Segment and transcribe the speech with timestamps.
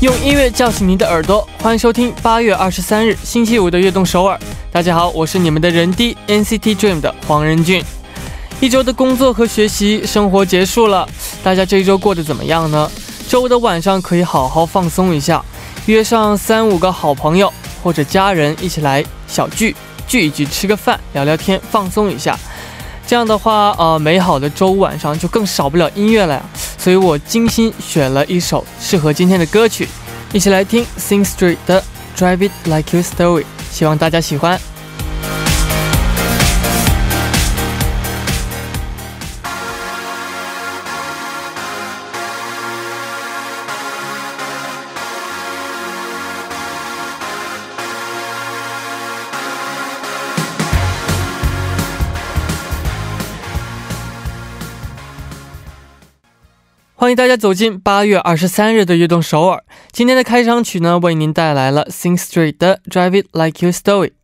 [0.00, 4.38] 用音乐叫醒您的耳朵，欢迎收听八月二十三日星期五的悦动首尔。
[4.70, 7.82] 大家好，我是你们的人弟 NCT Dream 的黄仁俊。
[8.60, 11.08] 一周的工作和学习生活结束了，
[11.42, 12.88] 大家这一周过得怎么样呢？
[13.28, 15.44] 周五的晚上可以好好放松一下，
[15.86, 19.74] 约上三五个好朋友或者家人一起来小聚
[20.06, 22.38] 聚一聚，吃个饭，聊聊天，放松一下。
[23.08, 26.42] 这样的话，呃，美好的周五晚上就更少不了音乐了呀。
[26.76, 29.88] 所以我精心选了一首适合今天的歌曲，
[30.30, 31.82] 一起来听 Sing Street 的
[32.14, 34.60] Drive It Like You Story，希望大家喜欢。
[57.00, 59.62] 欢迎大家走进八月二十三日的悦动首尔。
[59.92, 64.14] 今天的开场曲呢，为您带来了 Sing Street 的 Drive It Like You Stow It。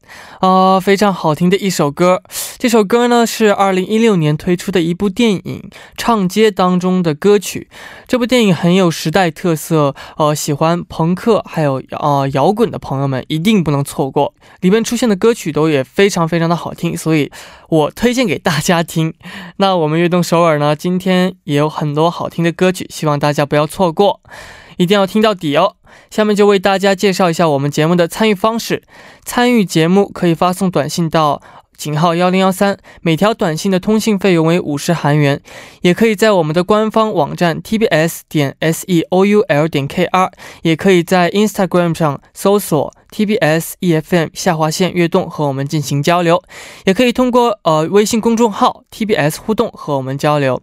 [0.40, 2.22] 啊，非常好听的一首歌。
[2.58, 5.40] 这首歌呢是二零一六年推出的一部电影
[5.96, 7.68] 《唱街》当中的歌曲。
[8.06, 14.34] 这部电影很有时代特色，呃，喜欢朋克还有呃摇滚的朋友们一定不能错过。
[14.60, 17.30] 里面出现的歌曲都也非常非常的好听，所以
[17.68, 19.12] 我推荐给大家听。
[19.58, 24.20] 那我们悦动首尔呢，今天也有很多好听的歌曲，希望大家不要错过。
[24.76, 25.76] 一定要听到底哦！
[26.10, 28.82] 下面就为大家介绍一下我们节目的参与方式。
[29.24, 31.40] 参与节目可以发送短信到
[31.76, 35.40] 井号幺零幺三，每条短信的通信费用为五十韩元。
[35.82, 40.30] 也可以在我们的官方网站 tbs 点 seoul 点 kr，
[40.62, 46.42] 也可以在 Instagram 上搜索 tbs efm 下划线悦动和我们进行交流。
[46.84, 50.62] 也可以通过呃微信公众号 tbs 互动和我们交流。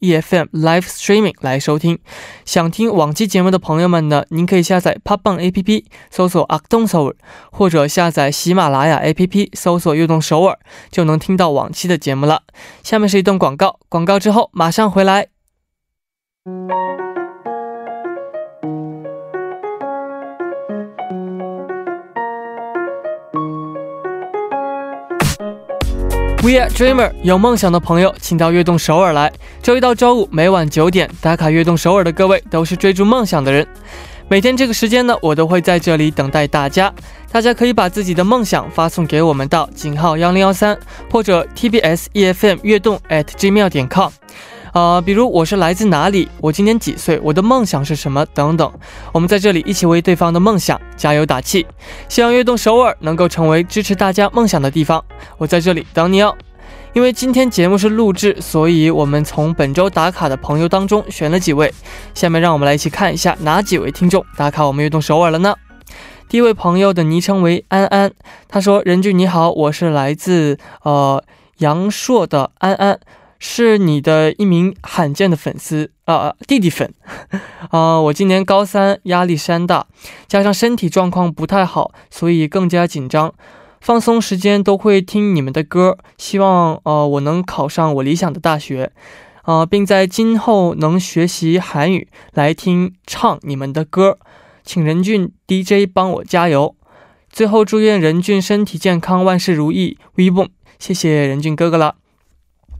[0.00, 1.98] EFM Live Streaming 来收听，
[2.44, 7.14] 想听往期节目的朋友们呢，您可以下载 Popbang APP 搜索 Acton Sour，
[7.50, 10.58] 或者下载喜马拉雅 APP 搜索悦动首尔，
[10.90, 12.42] 就能听到往期的节目了。
[12.82, 15.28] 下面是一段广告，广告之后马上回来。
[26.40, 29.30] We are dreamer，有梦想的朋友，请到悦动首尔来。
[29.60, 33.66] 周一到周五每晚九点打卡悦动首尔的各位，都是追逐梦想的人。
[34.28, 36.92] 每天这个时间呢，我都会在这里等待大家。
[37.32, 40.78] 大家可以把自己的梦想发送给我们到井号幺零幺三，
[41.10, 44.10] 或者 TBS EFM 悦动 at gmail 点 com。
[44.78, 48.72] 呃，比如我是来自哪里，我今年几岁，我的梦想是什么等等。
[49.12, 51.66] 我们在这里一起为对方的梦想加油打气，
[52.08, 55.04] 希望悦动首尔能够成为支持大家梦想的地方。
[55.36, 56.32] 我在这里等你哦。
[56.92, 61.74] 因为今天节目是录制，所以我们从本周打卡的朋友当中选了几位。
[62.14, 65.56] 下面让我们来一起看一下哪几位听众打卡我们悦动首尔了呢？
[66.28, 68.12] 第一位朋友的昵称为安安，
[68.46, 71.20] 他说：“任俊你好，我是来自呃
[71.56, 73.00] 阳朔的安安。”
[73.38, 76.92] 是你的一名罕见的粉丝啊，弟弟粉
[77.70, 78.00] 啊！
[78.02, 79.86] 我今年高三，压力山大，
[80.26, 83.32] 加上身体状况不太好，所以更加紧张。
[83.80, 88.90] 放松时间都会听你们的歌，希望呃我能考上我理想的大学
[89.42, 94.18] 啊，并在今后能学习韩语来听唱你们的歌，
[94.64, 96.74] 请任俊 DJ 帮我加油。
[97.30, 99.96] 最后祝愿任俊身体健康，万事如意。
[100.16, 100.48] V 蹦，
[100.80, 101.94] 谢谢任俊哥哥了。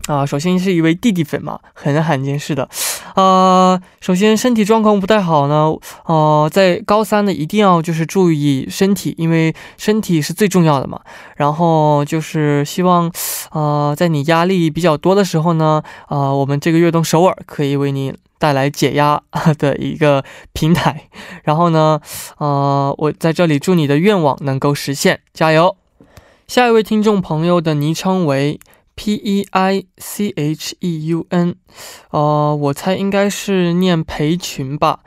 [0.09, 2.67] 啊，首先是一位弟弟粉嘛，很罕见是的。
[3.15, 5.71] 啊，首先身体状况不太好呢，
[6.07, 10.99] 呃，在高三呢一定要就是注意身体，因为身体是最重要的嘛。
[11.37, 13.13] 然后就是希望，
[13.51, 19.21] 呃，在你压力比较多的时候呢，呃，我们这个悦动首尔可以为你带来解压
[19.59, 21.09] 的一个平台。
[21.45, 22.01] 然后呢，
[22.39, 25.77] 呃，我在这里祝你的愿望能够实现，加油。
[26.47, 28.59] 下一位听众朋友的昵称为。
[28.98, 31.54] P E I C H E U N，
[32.10, 34.98] 呃，我猜应该是念培群吧。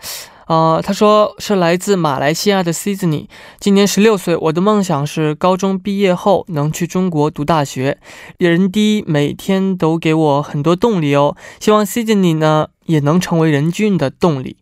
[0.47, 3.27] 呃，他说是来自马来西亚的 Sydney，
[3.59, 4.35] 今年十六岁。
[4.38, 7.99] 我的梦想是高中毕业后能去中国读大学。
[8.38, 14.55] 人低每天都给我很多动力哦，希望 Sydney 呢也能成为人俊的动力。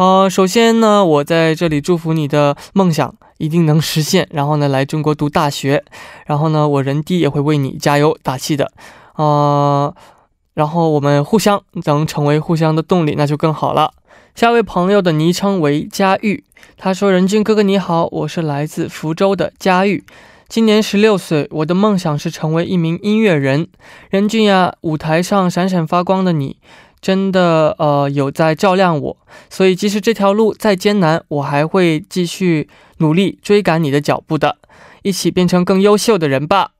[0.00, 5.84] 呃，首先呢，我在这里祝福你的梦想一定能实现，然后呢，来中国读大学，
[6.24, 8.72] 然后呢，我人弟也会为你加油打气的，
[9.16, 9.94] 呃，
[10.54, 13.92] 然后我们互相能成为互相的动力，那就更好了。
[14.34, 16.44] 下一位朋友的昵称为佳玉，
[16.78, 20.02] 他说：“任俊哥哥你好，我是来自福州的佳玉，
[20.48, 23.68] 今年十六岁，我的梦想是成为一名音乐人。
[24.08, 26.56] 任俊呀，舞台上闪闪发光的你。”
[27.00, 29.16] 真的，呃，有在照亮我，
[29.48, 32.68] 所以即使这条路再艰难，我还会继续
[32.98, 34.58] 努力追赶你的脚步的，
[35.02, 36.72] 一起变成更优秀的人吧。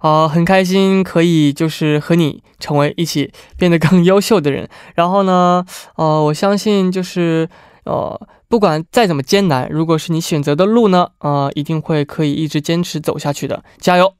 [0.00, 4.68] 啊，很开心可以就是和你成为一起变得更优秀的人。
[4.94, 5.64] 然后呢，
[5.96, 7.48] 呃，我相信就是，
[7.84, 14.14] 呃，不管再怎么艰难，如果是你选择的路呢，呃，一定会可以一直坚持走下去的，加油。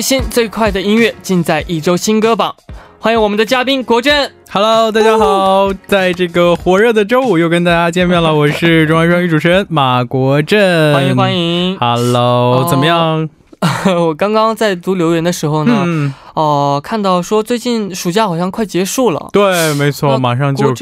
[0.00, 2.54] 最新最快的音乐尽在一周新歌榜，
[2.98, 4.32] 欢迎我们的嘉宾国振。
[4.50, 11.76] Hello，大家好，在这个火热的周五又跟大家见面了，我是中央双语主持人马国振，欢迎欢迎。
[11.78, 13.28] Hello，怎么样？
[13.94, 16.14] 我刚刚在读留言的时候呢。
[16.34, 19.28] 哦，看到说最近暑假好像快结束了。
[19.32, 20.74] 对，没错，马上就。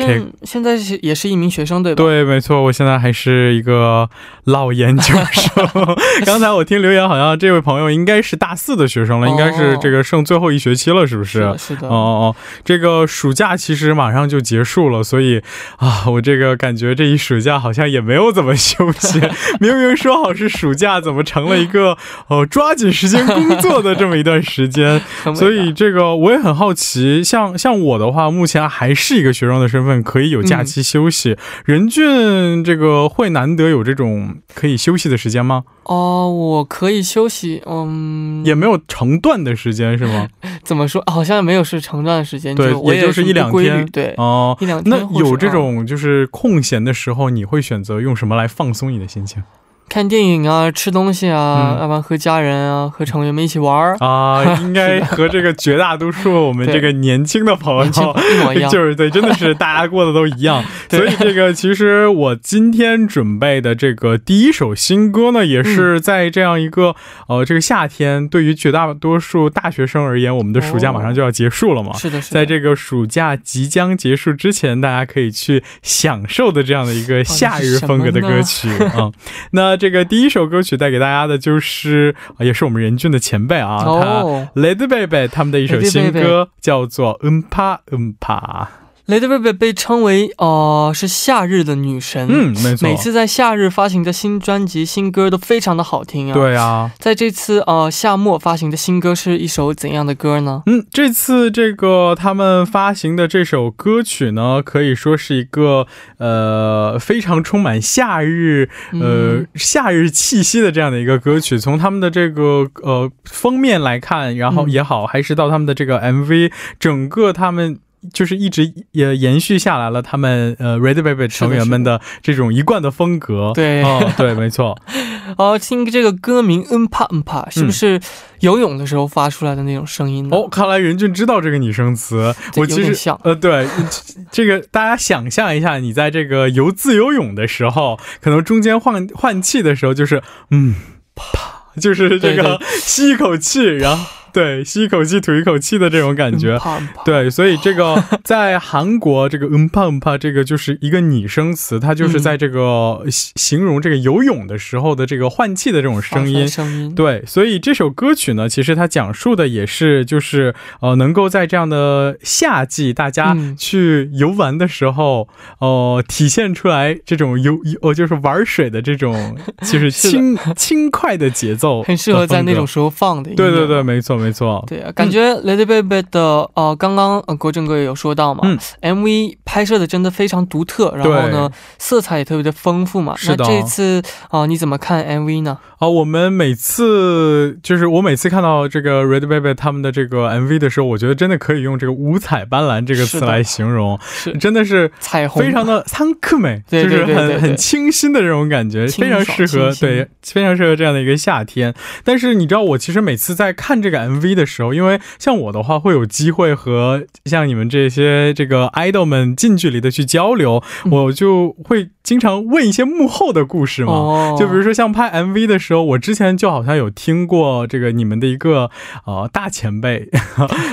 [0.43, 2.03] 现在是也是一名学生，对吧？
[2.03, 4.09] 对，没错，我现在还是一个
[4.45, 5.69] 老研究生。
[6.25, 11.55] 刚才我听留言，好像这位朋友应该是大四的学生了，应该是这个剩最后一学期了，是不是？
[11.59, 11.89] 是的。
[11.89, 15.43] 哦哦，这个暑假其实马上就结束了，所以
[15.79, 19.21] 啊，我这个感觉这一暑假好像也没有怎么休息。
[19.61, 21.97] 明明说好是暑假，怎么成了一个
[22.29, 25.01] 哦抓紧时间工作的这么一段时间？
[25.39, 31.37] 所以这个我也很好奇，像像我的话，目前还是一个学生的身份，可以有假期休息。
[31.65, 35.65] 任俊这个会难得有这种可以休息的时间吗？
[35.85, 40.29] 哦，我可以休息，嗯，也没有成段的时间是吗？
[40.63, 41.03] 怎么说？
[41.07, 44.91] 好像没有是成段的时间，对，也就是一两天，对，哦，一两天。
[44.91, 49.43] 那有这种就是空闲的时候，你会选择用什么来放松你的心情？
[49.89, 53.97] 看电影啊，吃东西啊，要不然和家人啊，和成员们一起玩儿。
[54.01, 60.63] 啊， 应该和这个绝大多数我们这个年轻的朋友 一模一样， 就是对，真的是大家过得都一样。
[60.91, 66.95] 所以这个其实我今天准备的这个第一首新歌呢，也是在这样一个
[67.27, 71.95] 呃这个夏天，对于绝大多数大学生而言，我们的暑假马上就要结束了嘛。
[71.95, 79.11] 是的，在这个暑假即将结束之前，大家可以去享受的这样的一个夏日风格的歌曲啊，
[79.53, 79.78] 那。
[79.79, 84.23] 这个第一首歌曲带给大家的就是，也是我们任俊的前辈啊，他
[84.61, 88.69] Lady Baby 他们的一首新歌，叫做《嗯啪嗯啪》。
[89.09, 96.35] Lady Baby 被称为呃是夏日的女神，嗯，没错，每次在夏日发行的新专辑、新歌都非常的好听啊。
[96.35, 100.63] 对啊，在这次呃夏末发行的新歌是一首怎样的歌呢？
[100.67, 105.87] 嗯，这次这个他们发行的这首歌曲呢，可以说是一个
[106.19, 111.59] 呃非常充满夏日呃夏日气息的这样的一个歌曲。
[111.59, 117.79] 从他们的这个呃封面来看，然后也好，还是到他们的这个 MV，整个他们。
[118.13, 123.53] 就是一直也延续下来了他们呃 Red Velvet 成员们的这种一贯的风格。
[123.55, 124.79] 对，哦，对，没错。
[125.37, 128.01] 哦，听这个歌名嗯啪嗯啪，是不是
[128.41, 130.37] 游泳的时候发出来的那种声音呢？
[130.37, 132.35] 哦，看来任俊知道这个拟声词。
[132.57, 133.67] 我其实呃，对，
[134.33, 140.75] 这个大家想象一下，你在这个游自由泳的时候，可能中间换换气的时候，就是嗯
[141.15, 144.18] 啪，就是这个吸一口气，然后。
[144.33, 146.59] 对，吸一口气吐一口气的这种感觉，
[147.05, 156.47] 对，所以这个 在韩国这个嗯怕嗯怕这个就是一个拟声词，它就是在这个形容这个游泳的时候的这个换气的这种声音。
[156.47, 165.29] 声音对，所以这首歌曲呢，其实它讲述的也是就是呃，能够在这样的夏季，大家去游玩的时候，
[165.61, 173.31] 呃，体现出来这种游游就是玩水的这种就 是轻轻快的节奏，很适合在那种时候放的。
[173.35, 174.18] 对对对，没错。
[174.19, 178.43] 没错，对啊，感觉 Lady Baby 的呃，刚刚呃国正哥也有说到嘛
[178.83, 183.15] ，MV 拍摄的真的非常独特，然后呢，色彩也特别的丰富嘛。
[183.17, 185.59] 是的，这次啊，你怎么看 MV 呢？
[185.79, 194.33] 啊，我们每次就是我每次看到这个 Red Baby 他们的这个 MV 的时候，我觉得真的可以用这个五彩斑斓这个词来形容，是。
[194.39, 201.75] 真的是彩虹，非常的苍克美，就是很很清新的这种感觉，非常适合对，非常适合这样的一个夏天。
[202.05, 210.61] 但是你知道，我其实每次在看这个 MV 的时候，因为像我的话，会有机会和像你们这些这个 idol 们近距离的去交流，
[210.91, 215.69] 我就会经常问一些幕后的故事嘛，就比如说像拍 MV 的时。
[215.69, 218.71] 时候，我之前就好像有听过这个你们的一个
[219.05, 220.09] 呃大前辈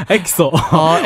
[0.07, 0.49] EXO，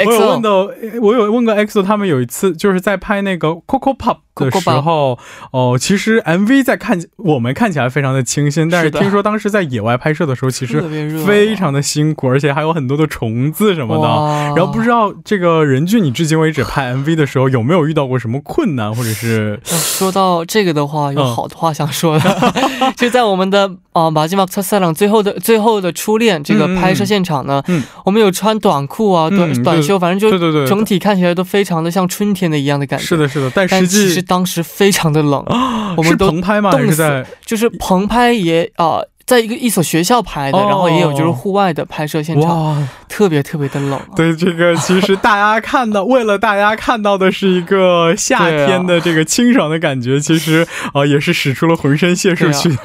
[0.05, 0.69] 我有问到，
[1.01, 4.17] 我有问过 EXO，他们有一次就是在拍那个 Coco Pop。
[4.39, 5.17] 的时候，
[5.51, 10.81] 哦，其实 MV 在看我们看起来非常的清新，但是听说当时在野外拍摄的时候，其实
[11.25, 14.55] 非常的辛苦，而且还有很多的虫子什么的。
[14.55, 22.53] 然后不知道这个任俊，你至今为止拍 MV 的时候有没有遇到过什么困难，或者是说到这个的话，有好多话想说的，
[22.95, 27.63] 就在我们的啊马吉马特赛朗最后的最后的初恋这个拍摄现场呢，
[28.05, 33.05] 我们有穿短裤啊短短袖，反正就对对对，整体看起来都非常的像春天的一样的感觉。
[33.05, 34.23] 是的，是的，但实际。
[34.29, 35.43] 当时非常的冷，
[35.97, 39.01] 我们都冻死，就是棚拍也啊。
[39.25, 44.01] 在一个一所学校拍的，然后也有就是户外的拍摄现场，特别特别的冷。
[44.15, 52.75] 对，这个其实大家看到， 为了大家看到的是一个夏天的这个清爽的感觉，其实啊也是使出了浑身解数去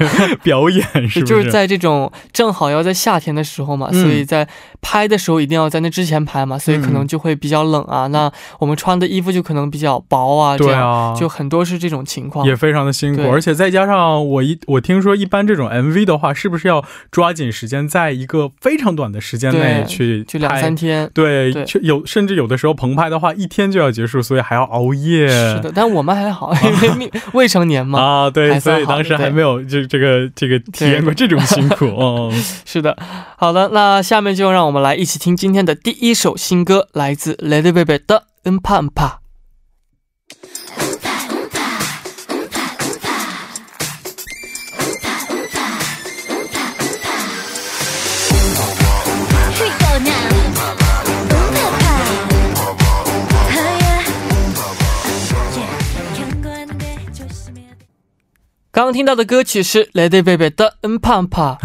[0.43, 1.33] 表演， 是不是？
[1.33, 4.47] 就是在这种正好要在夏天的时候嘛，所以在
[4.87, 8.05] 拍的时候一定要在那之前拍嘛，所以可能就会比较冷啊。
[8.07, 13.23] 那我们穿的衣服就可能比较薄啊，这样就很多是这种情况，也非常的辛苦。
[13.31, 16.35] 而且再加上我一我听说一般这种 MV 的话。
[16.35, 21.09] 是不是要抓紧时间，在一个非常短的时间内去就两三天？
[21.13, 25.29] 对，有甚至有的时候棚拍的话，一天就要结束，所以还要熬夜。
[25.29, 27.99] 是的，但我们还好， 因为未成年嘛。
[27.99, 31.85] 啊，对，所以当时还没有就这个这个体验过这种 辛苦。
[31.85, 32.29] 哦，
[32.65, 32.97] 是的。
[33.37, 39.07] 好的，那下面就让我们们来一起听今天的第一首新歌，来自 Lady Baby 的《嗯怕嗯怕》。
[58.85, 61.57] 刚刚听到的歌曲是 Lady Baby 的《嗯胖胖》，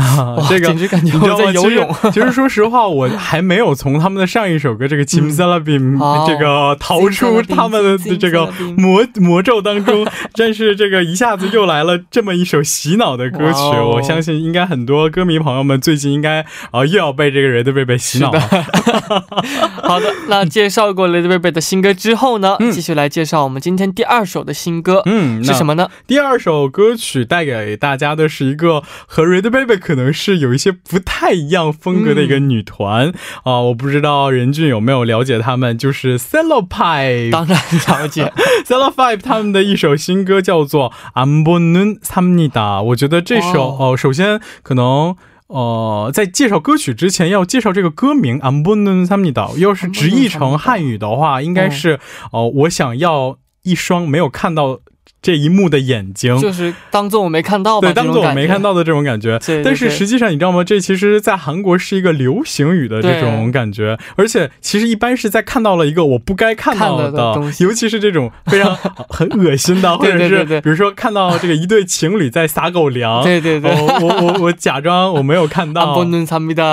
[0.48, 1.94] 这个简直感觉我在游泳。
[2.04, 18.40] 其实说实话，我还没有从他们的上一首歌这个《Kim s a l a b i m 这个逃出他们的这个魔魔咒当中，但是这个一下子又来了这么一首洗脑的歌曲，我相信应该很多歌迷朋友们最近应该啊又要被这个 Lady Baby 洗脑了。
[19.84, 25.86] 好的，那介绍过 Lady Baby 的新歌之后呢，继续来介绍我们今天第二首的新歌，嗯，是什么呢？
[26.06, 26.96] 第二首歌。
[27.00, 37.57] 曲带给大家的是一个和 Red Baby 可能是有一些不太一样风格的一个女团啊，我不知道任俊有没有了解他们，就是 Cello Five，当然
[37.87, 38.31] 了解
[38.65, 45.15] Cello Five 他们的一首新歌叫做《안보는삽니다》，我觉得这首哦，首先可能
[45.47, 51.99] 呃，在介绍歌曲之前要介绍这个歌名《안보는삽니다》，要是直译成汉语的话，应该是
[52.31, 54.81] 哦，我想要一双没有看到。
[55.22, 59.38] 这一幕的眼睛，就是当做我没看到，对，当做我没看到的这种感觉。
[59.62, 60.64] 但是实际上，你知道吗？
[60.64, 75.94] 这其实，在韩国是一个流行语的这种感觉，而且其实一般是在看到了一个我不该看到的东西，尤其是这种非常很恶心的， 或者是比如说看到这个一对情侣在撒狗粮，对对对，我我我假装我没有看到，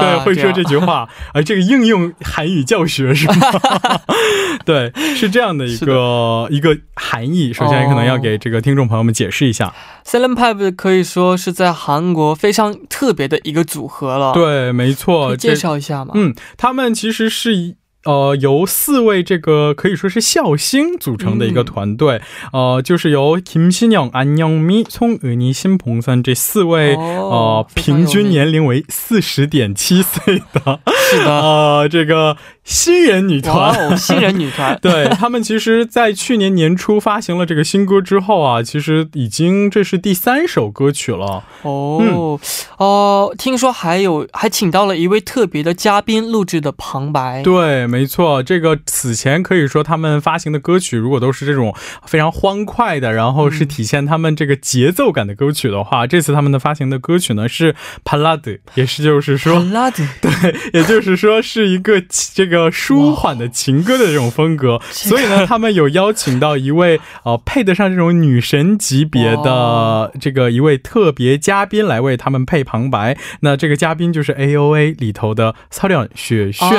[0.01, 3.35] 对，会说这句话，啊，这个应用韩语教学是吗？
[4.64, 7.52] 对，是这样的一个一个含义。
[7.52, 9.74] 首先，可能要给这个听众朋友们解释一下，
[10.04, 14.32] Seven Pipe 可以说是在韩国非常特别的一个组合了。
[14.32, 16.12] 对，没错，介绍一下嘛。
[16.14, 17.76] 嗯，他们其实是一。
[18.04, 22.20] 呃，由四位这个可以说是笑星组成的一个团队，
[22.52, 30.80] 呃，就是由金新영안영미송은이신봉선这四位，呃，平均年龄为四十点七岁的，
[31.12, 32.36] 是的， 呃，这个。
[32.67, 41.45] 新人女团，新人女团， 对他们其实，在去年年初发行了这个新歌之后啊，其实已经这是第三首歌曲了。
[41.61, 42.37] 哦，
[42.77, 47.41] 哦，听说还有还请到了一位特别的嘉宾录制的旁白。
[47.41, 51.73] 对，没错，这个此前可以说他们发行的歌曲，如果都是这种
[52.05, 62.56] 非常欢快的，然后是体现他们这个节奏感的歌曲的话，这次他们的发行的歌曲呢是帕拉德，也是就是说，帕拉德，对，也就是说是一个这个。
[62.71, 73.17] 舒缓的情歌的这种风格，所以呢，他们有邀请到一位 呃配得上这种女神级别的这个一位特别嘉宾来为他们配旁白。
[73.41, 76.69] 那这个嘉宾就是 A O A 里头的操亮雪炫。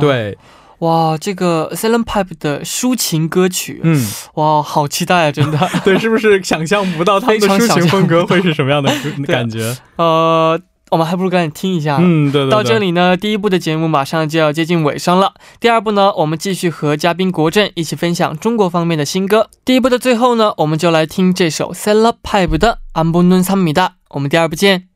[0.00, 0.36] 对，
[0.80, 5.58] 哇，这个 Selen Pipe 的抒情歌曲，嗯，哇，好期待啊，真的。
[5.84, 8.92] 对，是不是想象不到他们的抒情风格会是什么样的
[9.26, 9.76] 感觉？
[9.96, 10.60] 呃。
[10.91, 11.97] 我们还不如赶紧听一下。
[12.01, 12.51] 嗯，对对。
[12.51, 15.33] 到这里呢，第一部的节目马上就要接近尾声了。
[15.59, 19.49] 第二部呢，我们继续和嘉宾国振一起分享中国方面的新歌。
[19.63, 23.89] 第一部的最后呢，我们就来听这首 Sella Pipe 的《안보는삼미다》。
[24.09, 24.87] 我们第二部见。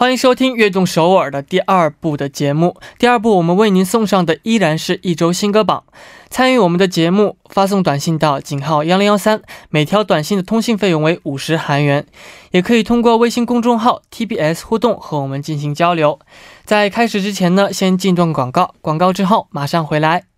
[0.00, 2.80] 欢迎收听《悦动首尔》的第二部的节目。
[2.98, 5.84] 第二部我们为您送上的依然是一周新歌榜。
[6.30, 12.06] 参与我们的节目，发送短信到井号幺零幺三，每条短信的通信费用为五十韩元。
[12.50, 16.18] 也可以通过微信公众号 TBS 互动和我们进行交流。
[16.64, 20.29] 在开始之前呢，先进段广告，广告之后马上回来。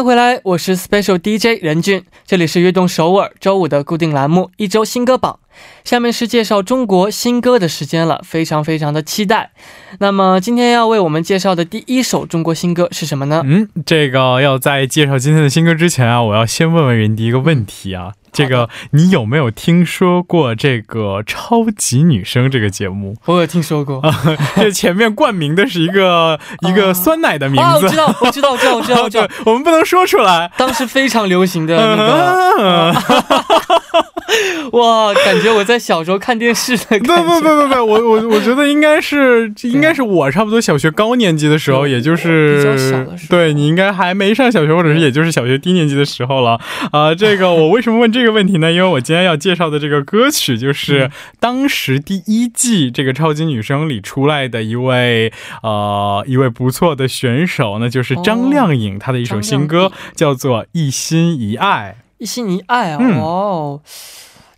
[0.00, 5.38] 迎回来，我是 Special DJ 任俊，这里是悦动首尔周五的固定栏目一周新歌榜。
[5.84, 9.50] 下面是介绍中国新歌的时间了，非常非常的期待。
[9.98, 13.42] 那么今天要为我们介绍的第一首中国新歌是什么呢？
[13.44, 18.14] 嗯，这个要在介绍今天的新歌之前啊，我要先问问任迪一个问题啊。
[18.32, 23.16] 这个你有没有听说过这个超级女声这个节目？
[23.26, 24.02] 我有听说过，
[24.56, 26.38] 这前面冠名的是一 一个
[26.68, 27.86] 一个酸奶的名字。
[27.86, 29.28] 我知道，我知道，我知道，我知道，我知道。
[29.44, 30.48] 我们不能说出来。
[30.56, 32.94] 当时非常流行的那个。
[34.72, 37.16] 哇，感觉我在小时候看电视的感觉。
[37.16, 42.60] 不不不不不，我我我觉得应该是应该是我差不多小学高年级的时候，也就是。
[43.28, 46.60] 对你应该还没上小学，或者是也就是小学低年级的时候了
[46.92, 47.12] 啊。
[47.12, 48.19] 这个我为什么问这？
[48.20, 61.96] 这个问题呢，因为我今天要介绍的这个歌曲，就是当时第一季这个超级女声里出来的一位呃一位不错的选手，那就是张靓颖，她的一首新歌叫做《一心一爱》。
[62.18, 63.80] 一心一爱哦，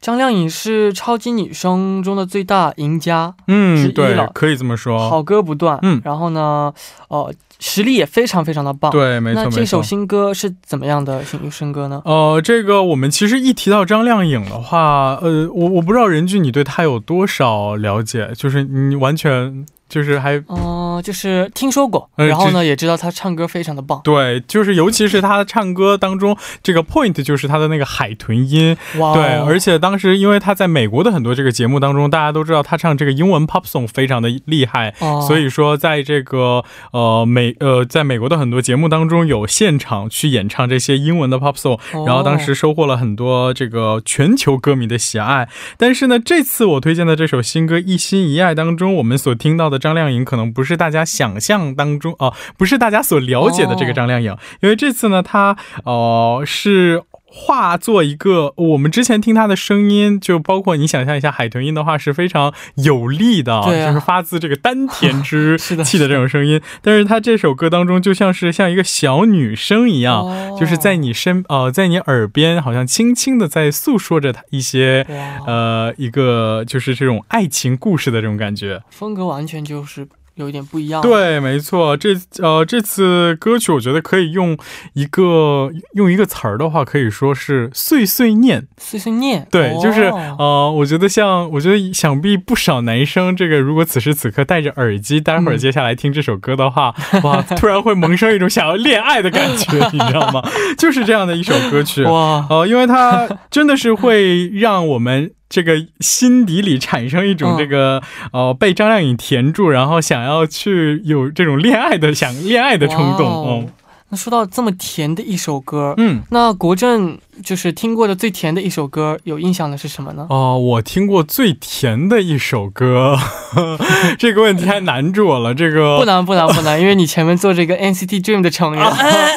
[0.00, 6.74] 张靓颖是超级女声中的最大赢家，嗯，对，可以这么说，好歌不断，嗯，然后呢，
[7.06, 7.32] 哦。
[7.62, 9.44] 实力也非常非常的棒，对，没错。
[9.44, 12.02] 那这首新歌是怎么样的新新歌呢？
[12.04, 19.64] 呃，这个我们其实一提到张靓颖的话，呃，我我不知道任俊你对她有多少了解，就是你完全。
[19.92, 24.00] 就是还哦，就是听说过，然后呢，也知道他唱歌非常的棒。
[24.02, 28.74] 对，就是尤其是他唱歌当中这个 point，就是他的那个海豚音。
[28.96, 29.12] 哇！
[29.12, 34.94] 对，而且当时因为他在美国的很多这个节目当中，大家都知道他唱这个英文 pop song 非常的厉害，
[35.28, 45.50] 所以说在这个呃美呃在美国的很多节目当中有现场去演唱这些英文的 pop song，然后当时收获了很多这个全球歌迷的喜爱。
[45.76, 49.81] 但是呢，这次我推荐的这首新歌《一心一爱》当中，我们所听到的。
[49.82, 57.02] 张靓颖可能不是大家想象当中哦，不是大家所了解的这个张靓颖，因为这次呢，她哦是
[57.34, 66.60] 化作一个我们之前听她的声音，就包括你想象一下海豚音的话是非常有力的，就是发自这个丹田之 气的这种声音。
[66.82, 70.26] 但是她这首歌当中就像是像一个小女生一样，
[70.60, 75.06] 就是在你身呃在你耳边好像轻轻的在诉说着她一些
[75.46, 80.06] 呃一个就是这种爱情故事的这种感觉，风格完全就是。
[80.34, 84.56] 有一点不一样。，对，没错，这呃这次歌曲我觉得可以用
[84.94, 88.66] 一个用一个词儿的话，可以说是碎碎念。
[88.78, 89.46] 碎碎念。
[89.50, 100.42] 对，就是哦呃，我觉得像我觉得想必不少男生，这个如果此时此刻戴着耳机，待会儿嗯接下来听这首歌的话， 哇，突然会萌生一种想要恋爱的感觉，你知道吗？
[100.78, 102.02] 就是这样的一首歌曲。
[102.10, 113.26] 哇，呃，因为它真的是会让我们这个心底里产生一种嗯这个、呃被张靓颖填住，然后想要去有这种恋爱的想恋爱的冲动。
[113.26, 113.66] 哇哦
[114.12, 116.22] 那说到这么甜的一首歌，嗯嗯。
[116.28, 120.26] 那国政就是听过的最甜的一首歌，有印象的是什么呢？
[120.28, 123.16] 哦，我听过最甜的一首歌，
[124.18, 125.54] 这个问题还难住我了。
[125.54, 128.84] 这个不难不难不难，因为你前面做这个 NCT Dream 的成员。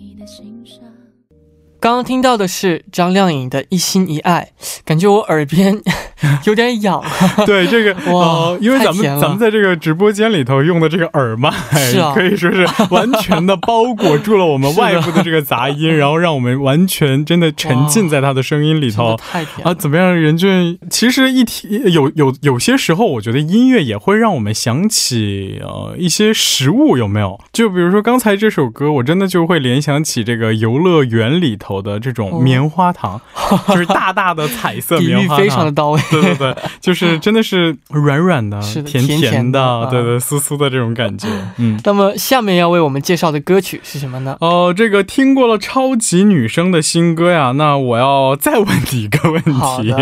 [1.83, 4.51] 刚刚听到的是张靓颖的《一心一爱》，
[4.85, 5.77] 感觉我耳边
[6.47, 7.03] 有点痒。
[7.45, 19.17] 对这个 哇呃，因为咱们咱们在这个直播间里头用的这个耳麦，是啊可以说是完全的包裹住了我们外部的这个杂音，然后让我们完全真的沉浸在他的声音里头。
[19.17, 20.79] 太甜了啊，怎么样，任俊？
[20.89, 27.37] 其实一提有有有些时候，我觉得音乐也会让我们想起呃一些食物，有没有？
[27.51, 33.19] 就比如说刚才这首歌，我真的就会联想起这个游乐园里头的这种哦棉花糖，
[33.69, 36.01] 就是大大的彩色棉花糖，非常的到位。
[36.11, 41.27] 对对对，就是 真的是软软的、是的甜甜甜的啊对对，酥酥的这种感觉。
[41.57, 44.37] 嗯，那么下面要为我们介绍的歌曲是什么呢？
[44.41, 49.93] 哦、这个听过了超级女生的新歌呀，那我要再问你一个问题，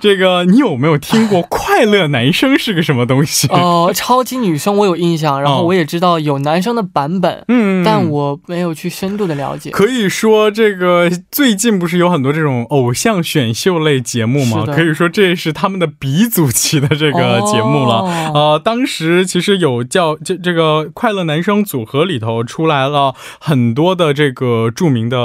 [0.00, 3.48] 这个你有没有听过快乐男生是个什么东西？
[3.48, 9.70] 哦、超级女生我有印象，然后哦我也知道有男生的版本，嗯，但我没有去深度的了解。
[9.70, 14.64] 可以说，这个最近不是有很多这种偶像选秀类节目吗？
[14.66, 17.96] 可以说这是他们的鼻祖级的这个节目了。
[17.96, 18.32] 哦。
[18.34, 25.16] 呃，当时其实有叫这这个快乐男生组合里头出来了很多的这个著名的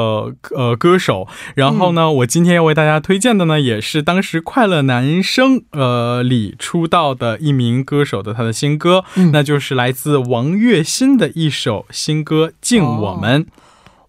[0.55, 9.31] 呃歌手，然后呢，我今天要为大家推荐的呢，也是当时快乐男生呃里出道的一名歌手的他的新歌，嗯。
[9.31, 13.43] 那就是来自王栎鑫的一首新歌《敬我们》。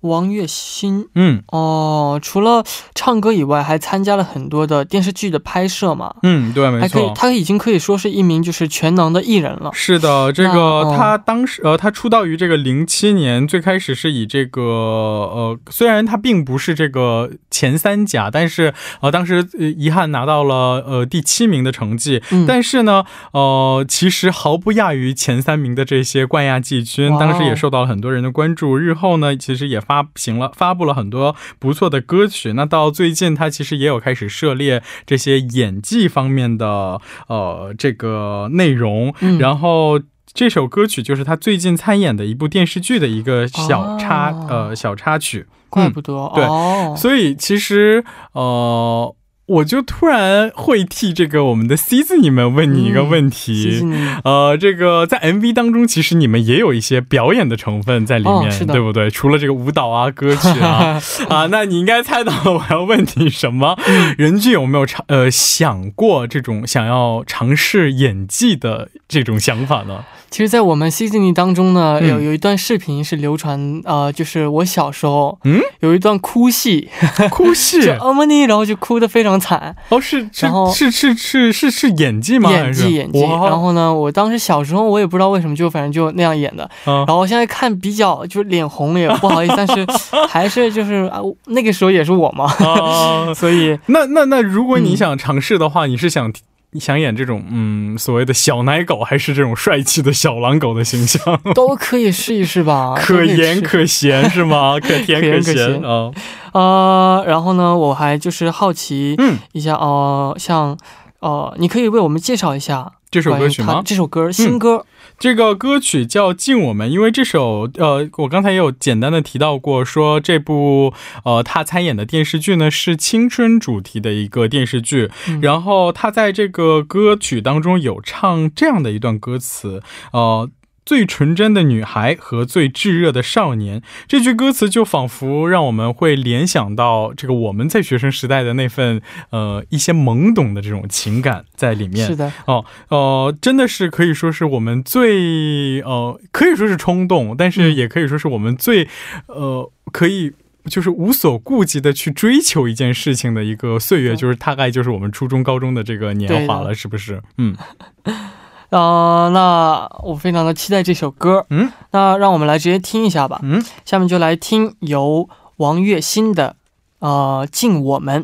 [0.06, 1.06] 王栎鑫。
[1.14, 1.42] 嗯。
[1.48, 2.64] 哦，除了
[2.94, 7.12] 唱歌以外，还参加了很多的电视剧的拍摄嘛，嗯，对，没还可以错，。
[7.14, 9.70] 他已经可以说是一名就是全能的艺人了。
[9.72, 10.94] 是的，这个哦。
[10.96, 22.44] 他当时呃，他出道于这个零七年，最开始是以这个呃，虽然他并不是这个前三甲，但是呃，当时呃遗憾拿到了呃第七名的成绩，嗯。
[22.46, 28.76] 但是呢，呃，其实毫不亚于前三名的这些冠亚季军，当时也受到了很多人的关注。
[28.76, 32.54] 日后呢，其实也发行了发布了很多不错的歌曲。
[32.54, 40.00] 那到最近，他其实也有开始涉猎这些演技方面的呃这个内容，嗯然后。
[40.34, 49.14] 这首歌曲就是他最近参演的一部电视剧的一个小插、哦呃小插曲，怪不得、对哦，所以其实呃，
[49.46, 53.80] 我就突然会替这个我们的 C 字你们问你一个问题。
[54.24, 59.08] 呃，这个在 MV 当中，其实你们也有一些表演的成分在里面，哦对不对？
[59.10, 63.78] 除了这个舞蹈啊、歌曲啊 啊，那你应该猜到了我要问你什么？
[63.86, 70.04] 嗯任俊有没有尝呃想过这种想要尝试演技的这种想法呢？
[70.28, 72.08] 其实，在我们 Seasoning 当中呢，嗯。
[72.08, 76.88] 有有一段视频是流传，呃，就是我小时候，嗯，有一段哭戏，
[77.30, 77.80] 哭戏？
[77.86, 82.50] 就欧莫尼，然后就哭得非常惨，哦，是是然后是是是是是演技吗？
[82.50, 83.20] 演技演技。
[83.20, 86.64] 然后呢，我当时小时候我也不知道为什么，就反正就那样演的。
[86.84, 87.06] 啊。
[87.06, 89.86] 然后我现在看比较就是脸红了，也 不好意思，但是
[90.28, 94.96] 还是就是啊，那个时候也是我嘛，啊， 所以那那那，如果你嗯。
[94.96, 96.32] 想尝试的话，你是想你
[96.74, 101.40] 想演这种嗯所谓的小奶狗，还是这种帅气的小狼狗的形象？
[101.54, 102.94] 都可以试一试吧。
[103.00, 104.78] 可盐可咸是吗？
[104.82, 106.12] 可甜可咸啊啊。
[106.52, 110.76] 呃，然后呢，我还就是好奇嗯，一下，呃，像
[111.20, 113.80] 呃，你可以为我们介绍一下这首歌曲吗？
[113.80, 114.84] 嗯这首歌新歌，
[115.18, 120.92] 这个歌曲叫《敬我们》，因为这首呃，我刚才也有简单的提到过，说这部
[121.24, 130.50] 呃他参演的电视剧呢是青春主题的一个电视剧，嗯然后他在这个歌曲当中有唱这样的一段歌词，呃。
[130.86, 142.06] 最纯真的女孩和最炙热的少年，这句歌词就仿佛让我们会联想到这个我们在学生时代的那份呃一些懵懂的这种情感在里面。
[142.06, 148.88] 是的，哦，呃，真的是可以说是我们最呃，可以说是冲动，但是嗯也可以说是我们最
[149.26, 150.32] 呃，可以
[150.66, 157.20] 就是无所顾忌的去追求一件事情的一个岁月，就是大概就是我们初中、高中的这个年华了，是不是？
[157.38, 157.56] 嗯
[158.70, 163.40] 呃，那我非常的期待这首歌，嗯那让我们来直接听一下吧。
[163.42, 166.56] 嗯，下面就来听由王栎鑫的
[166.98, 168.22] 呃《敬我们》。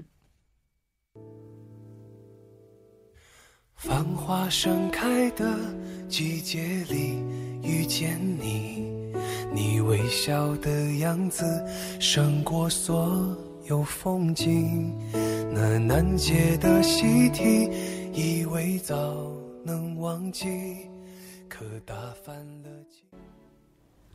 [3.76, 5.44] 繁花盛开的
[6.08, 7.20] 季节里
[7.62, 8.86] 遇见你，
[9.52, 11.44] 你微笑的样子
[11.98, 14.94] 胜过所有风景。
[15.52, 17.68] 那难解的习题，
[18.12, 18.94] 以为早
[19.64, 20.46] 能忘记，
[21.48, 21.94] 可打
[22.24, 23.04] 翻了记。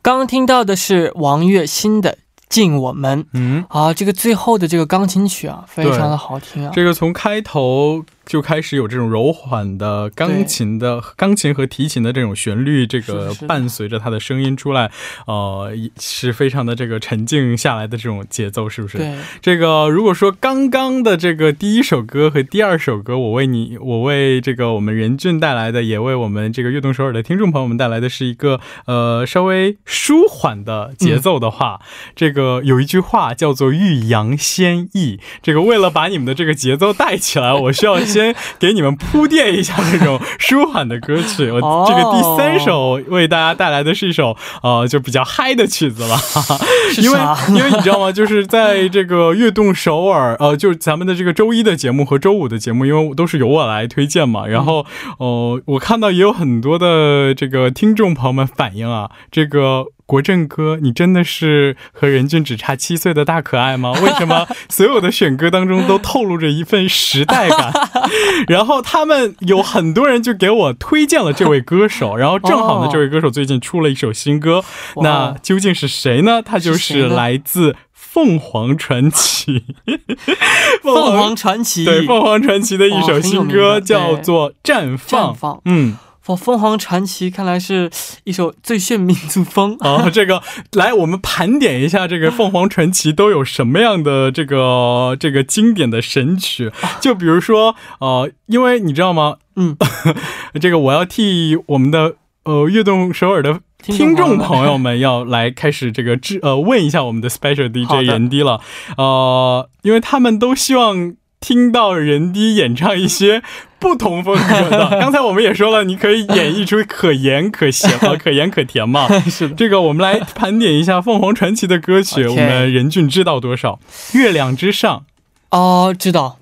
[0.02, 2.12] 刚刚听到的是王栎鑫的
[2.48, 6.72] 《敬我们》嗯，啊，这个最后的这个钢琴曲啊，非常的好听啊。
[6.74, 14.90] 这个从开头就开始有这种柔缓的钢琴的钢琴和提琴的这种旋律，这个伴随着它的声音出来，
[15.26, 18.98] 呃，是非常的这个沉静下来的这种节奏，是不是？
[18.98, 31.80] 对，这个如果说刚刚的这个第一首歌和第二首歌，我为你，我为这个我们任俊带来的，也为我们这个悦动首尔的听众朋友们带来的是一个呃稍微舒缓的节奏的话，
[32.14, 35.18] 这个有一句话叫做欲扬先抑。
[35.40, 38.17] 这个为了把你们的这个节奏带起来，我需要先
[38.58, 41.50] 给你们铺垫一下这种舒缓的歌曲。
[41.52, 46.16] 我哦这个第三首为大家带来的是一首呃就比较嗨的曲子了。
[47.02, 47.18] 因为？
[47.48, 48.12] 因为你知道吗？
[48.12, 54.46] 就是在这个悦动首尔，呃，就是咱们的这个周一的节目和周五的节目，因为都是由我来推荐嘛。
[54.46, 54.86] 然后，
[55.18, 59.86] 呃，我看到也有很多的这个听众朋友们反映啊，这个。
[60.08, 63.92] 国政哥，你真的是和任俊只差七岁的大可爱吗？
[64.00, 67.70] 为什么 所有的选歌当中都透露着一份时代感？
[68.48, 74.64] 然后他们有很多人就给我推荐了这位歌手，然后正好呢哦，这位歌手最近出了一首新歌，
[74.96, 76.40] 哇那究竟是谁呢？
[76.40, 79.62] 他就是来自凤凰传奇，
[80.82, 85.32] 凤凰传奇，对凤凰传奇的一首新歌叫做《绽放》。
[85.34, 85.98] 绽放嗯，
[86.36, 87.90] 凤凤凰传奇看来是
[88.24, 89.76] 一首最炫民族风。
[89.80, 99.36] 啊， 这个来我们盘点一下这个凤凰传奇都有什么样的这个这个经典的神曲，就比如说呃，因为你知道吗？
[99.56, 99.76] 嗯，
[100.60, 108.60] 这个我要替我们的呃悦动首尔的听众朋友们要来开始这个质呃问一下我们的 special DJ 的任迪了，
[108.96, 113.42] 呃，因为他们都希望听到人低演唱一些
[113.78, 114.90] 不同风格的。
[115.00, 119.08] 刚才我们也说了，你可以演绎出可盐可咸和 可盐可甜嘛。
[119.30, 123.78] 是的，这个我们来盘点一下凤凰传奇的歌曲我们任俊知道多少？
[124.14, 125.04] 月亮之上，
[125.50, 126.38] 哦，知道。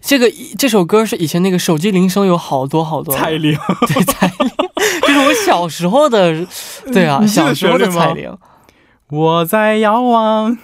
[0.00, 3.56] 这个这首歌是以前那个手机铃声有好多好多的，蔡玲。
[3.86, 4.50] 对彩铃，
[5.02, 6.46] 这是我小时候的，
[6.92, 8.36] 对啊，小时候的旋律吗蔡玲。
[9.10, 10.56] 我在遥望，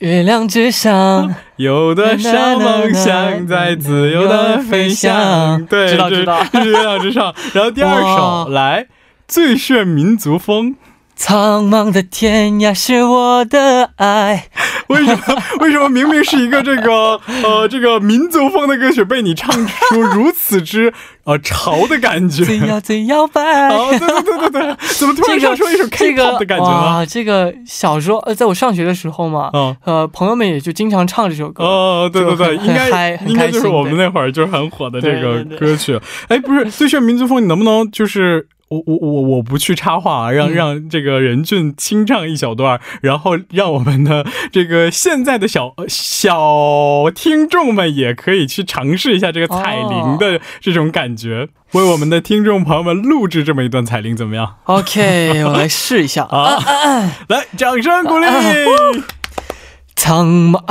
[0.00, 5.64] 月亮之上， 有多少梦想在自由的飞翔？
[5.66, 7.34] 对，这知道知道月亮之上。
[7.52, 8.86] 然后第二首来
[9.26, 10.76] 最炫民族风，
[11.18, 14.48] 苍茫的天涯是我的爱。
[14.86, 15.42] 为什么？
[15.58, 22.44] 为什么明明是一个这个 呃这个民族风的歌曲，被你唱出如此之呃潮的感觉？
[22.44, 23.42] 最摇最摇摆。
[23.68, 26.70] 哦，对对对对对对，怎么突然这个唱出一首 K-pop 的感觉呢？
[26.98, 29.76] 哇，这个小时候呃，在我上学的时候嘛，嗯。
[29.84, 31.64] 呃，朋友们也就经常唱这首歌。
[31.64, 36.00] 哦，对对对，很应该应该就是我们那会儿就是很火的这个歌曲。
[36.28, 56.56] 哎，不是《最炫民族风》，你能不能就是我我我我不去插话啊，让、嗯让这个任俊清唱一小段，然后让我们的这个现在的小小听众们也可以去尝试一下这个彩铃的这种感觉，为我们的听众朋友们录制这么一段彩铃怎么样？OK，我来试一下 啊。
[56.56, 58.26] 啊，来，掌声鼓励！
[59.96, 60.62] 苍茫，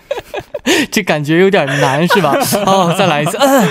[0.90, 2.34] 这感觉有点难是吧？
[2.64, 3.36] 哦，再来一次。
[3.38, 3.68] 嗯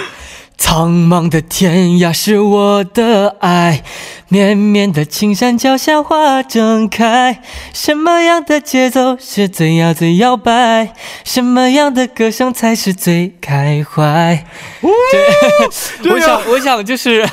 [0.58, 3.84] 苍茫的天涯是我的爱，
[4.36, 7.42] 绵绵的青山脚下花正开。
[7.72, 10.92] 什么样的节奏是最摇最摇摆？
[11.24, 14.46] 什么样的歌声才是最开怀？
[14.82, 17.26] 对，我想，我想就是、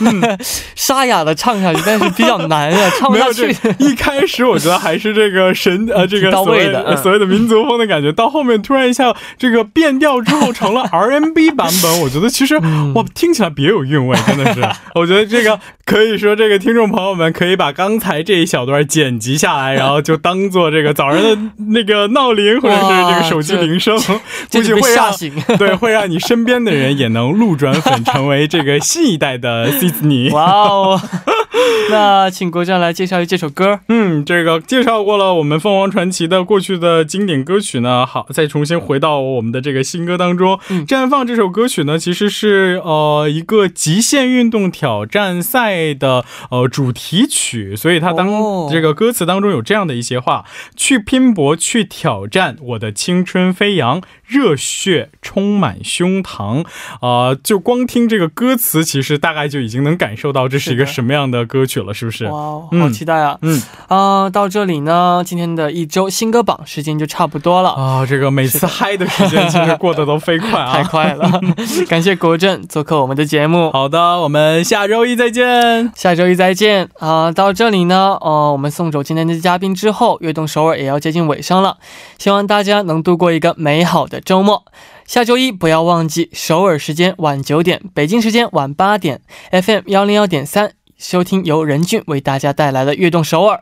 [0.76, 3.50] 沙哑的唱下去，但是比较难啊，唱不下去。
[3.80, 14.62] 一开始我觉得还是这个神呃 这个到所谓位的嗯所谓的民族风的感觉，到后面突然一下这个变调之后成了 R N B 版本，我觉得其实嗯哇听起来别有韵味，真的是。
[14.94, 15.58] 我觉得这个
[15.92, 21.38] 可以说这个听众朋友们可以把刚才这一小段剪辑下来，然后就当做这个早上的
[21.70, 23.94] 那个闹铃或者是这个手机铃声，
[24.50, 25.30] 估计会让吓醒。
[25.58, 30.98] 对会让你身边的人也能路转粉，成为这个新一代的 e 哇哦！
[31.90, 33.80] 那请国战来介绍一这首歌。
[33.88, 40.58] 嗯，这个介绍过了我们凤凰传奇的过去的经典歌曲呢，好，再重新回到我们的这个新歌当中。
[40.70, 50.44] 嗯绽放这首歌曲呢，其实是呃一个极限运动挑战赛的呃主题曲，所以他当、哦这个歌词当中有这样的一些话：
[50.76, 56.64] 去拼搏，去挑战，我的青春飞扬，热血充满胸膛。
[57.00, 62.24] 啊，就光听这个歌词，其实大概就已经能感受到这是一个什么样的歌曲了，是不是？
[62.26, 63.38] 哇哦，嗯好期待啊！
[63.42, 67.70] 嗯啊、到这里呢，今天的一周新歌榜时间就差不多了。
[67.70, 70.72] 啊，这个每次嗨的时间其实过得都飞快啊！
[70.76, 71.40] 太快了，
[71.88, 75.61] 感谢国振做客我们的节目，好的，我们下周一再见。
[75.94, 81.78] 下周一再见啊、到这里呢，呃，我们送走今天的嘉宾之后，悦动首尔也要接近尾声了，
[82.18, 84.64] 希望大家能度过一个美好的周末。
[85.06, 89.20] 下周一不要忘记首尔时间晚九点，北京时间晚八点
[89.50, 90.72] ，FM 幺零幺点三。
[90.98, 93.56] 收听由任俊为大家带来的《悦动首尔》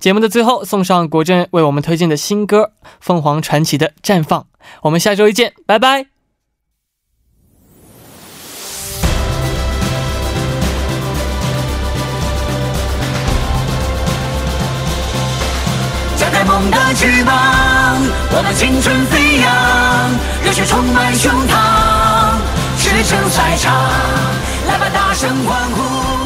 [0.00, 4.40] 节目的最后，送上国振为我们推荐的新歌《凤凰传奇》的《绽放》。
[4.82, 6.19] 我们下周一见，拜拜。
[16.68, 17.32] 的翅膀，
[18.32, 19.48] 我们青春飞扬，
[20.44, 21.54] 热血充满胸膛，
[22.76, 23.72] 驰骋赛场，
[24.66, 26.19] 来吧，大声欢呼！